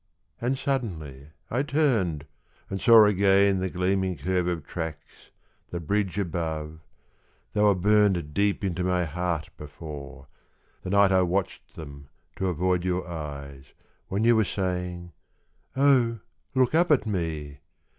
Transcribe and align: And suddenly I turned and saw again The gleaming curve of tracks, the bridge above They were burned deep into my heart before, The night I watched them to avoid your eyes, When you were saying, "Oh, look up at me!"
And 0.39 0.57
suddenly 0.57 1.29
I 1.51 1.61
turned 1.61 2.25
and 2.71 2.81
saw 2.81 3.05
again 3.05 3.59
The 3.59 3.69
gleaming 3.69 4.17
curve 4.17 4.47
of 4.47 4.65
tracks, 4.65 5.29
the 5.69 5.79
bridge 5.79 6.17
above 6.17 6.79
They 7.53 7.61
were 7.61 7.75
burned 7.75 8.33
deep 8.33 8.63
into 8.63 8.83
my 8.83 9.05
heart 9.05 9.51
before, 9.57 10.25
The 10.81 10.89
night 10.89 11.11
I 11.11 11.21
watched 11.21 11.75
them 11.75 12.09
to 12.37 12.47
avoid 12.49 12.83
your 12.83 13.07
eyes, 13.07 13.73
When 14.07 14.23
you 14.23 14.35
were 14.35 14.43
saying, 14.43 15.11
"Oh, 15.75 16.21
look 16.55 16.73
up 16.73 16.89
at 16.89 17.05
me!" 17.05 17.59